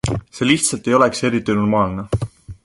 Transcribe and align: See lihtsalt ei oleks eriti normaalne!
See 0.35 0.47
lihtsalt 0.49 0.89
ei 0.89 0.97
oleks 0.99 1.21
eriti 1.29 1.57
normaalne! 1.61 2.09